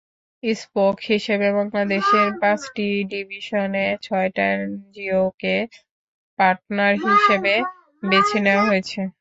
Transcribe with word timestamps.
Spoke 0.43 0.95
হিসেবে 1.09 1.47
বাংলাদেশের 1.57 2.27
পাঁচটি 2.41 2.83
ডিভিশনে 3.11 3.85
ছয়টা 4.01 4.45
এনজিওকে 4.55 5.55
পার্টনার 6.39 6.93
হিসেবে 7.05 7.53
বেছে 8.03 8.37
নেওয়া 8.45 8.63
হয়েছে। 8.69 8.99